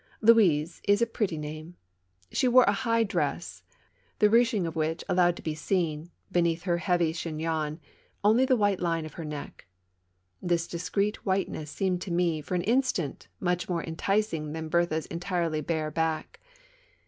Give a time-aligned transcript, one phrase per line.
[0.19, 1.75] Louise is a pretty name!
[2.31, 3.61] She wore a high dress,
[4.17, 7.79] the ruching of which allowed to be seen, beneath her heavy chignon,
[8.23, 9.67] only the white line of her neck.
[10.41, 15.05] This discreet white ness seemed to me, for an instant, much more enticing than Berthe's
[15.05, 16.39] entirely bare back.